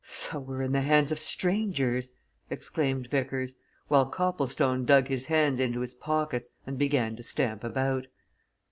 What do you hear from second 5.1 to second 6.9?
hands into his pockets and